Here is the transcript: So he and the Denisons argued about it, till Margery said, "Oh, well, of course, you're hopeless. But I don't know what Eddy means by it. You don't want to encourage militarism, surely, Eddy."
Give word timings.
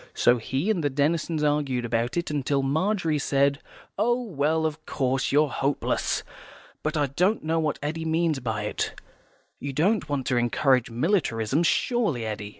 So 0.15 0.37
he 0.39 0.71
and 0.71 0.83
the 0.83 0.89
Denisons 0.89 1.43
argued 1.43 1.85
about 1.85 2.17
it, 2.17 2.25
till 2.45 2.63
Margery 2.63 3.19
said, 3.19 3.59
"Oh, 3.99 4.19
well, 4.19 4.65
of 4.65 4.83
course, 4.87 5.31
you're 5.31 5.51
hopeless. 5.51 6.23
But 6.81 6.97
I 6.97 7.05
don't 7.05 7.43
know 7.43 7.59
what 7.59 7.77
Eddy 7.83 8.03
means 8.05 8.39
by 8.39 8.63
it. 8.63 8.99
You 9.59 9.73
don't 9.73 10.09
want 10.09 10.25
to 10.25 10.37
encourage 10.37 10.89
militarism, 10.89 11.61
surely, 11.61 12.25
Eddy." 12.25 12.49